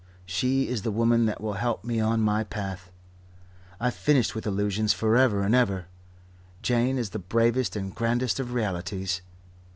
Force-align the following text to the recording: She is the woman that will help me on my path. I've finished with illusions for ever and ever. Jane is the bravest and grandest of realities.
She 0.25 0.67
is 0.67 0.81
the 0.81 0.89
woman 0.89 1.27
that 1.27 1.41
will 1.41 1.53
help 1.61 1.83
me 1.83 1.99
on 1.99 2.21
my 2.21 2.43
path. 2.43 2.89
I've 3.79 3.93
finished 3.93 4.33
with 4.33 4.47
illusions 4.47 4.93
for 4.93 5.15
ever 5.15 5.43
and 5.43 5.53
ever. 5.53 5.85
Jane 6.63 6.97
is 6.97 7.11
the 7.11 7.19
bravest 7.19 7.75
and 7.75 7.93
grandest 7.93 8.39
of 8.39 8.51
realities. 8.53 9.21